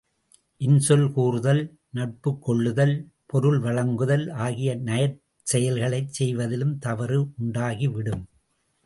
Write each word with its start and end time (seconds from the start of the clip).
இன்சொல் 0.61 1.11
கூறுதல், 1.11 1.61
நட்புக் 1.89 2.39
கொள்ளுதல், 2.41 2.95
பொருள் 3.25 3.59
வழங்குதல் 3.59 4.29
ஆகிய 4.37 4.75
நற்செயல்களைச் 4.79 6.09
செய்வதிலும் 6.09 6.77
தவறு 6.79 7.19
உண்டாகிவிடும். 7.37 8.23